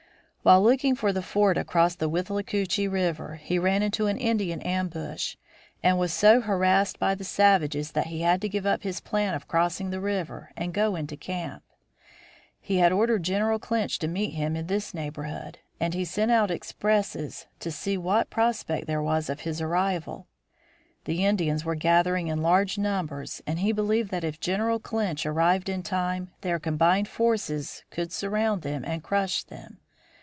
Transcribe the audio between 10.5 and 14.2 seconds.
and go into camp. He had ordered General Clinch to